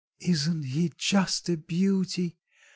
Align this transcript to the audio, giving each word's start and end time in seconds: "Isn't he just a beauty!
"Isn't 0.21 0.63
he 0.63 0.91
just 0.97 1.47
a 1.47 1.57
beauty! 1.57 2.35